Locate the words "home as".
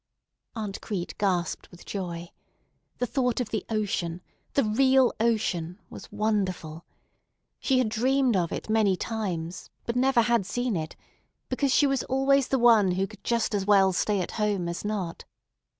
14.41-14.83